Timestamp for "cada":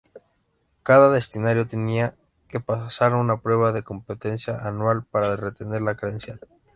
0.81-1.11